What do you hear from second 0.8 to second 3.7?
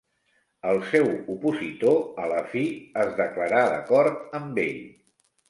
seu opositor, a la fi, es declarà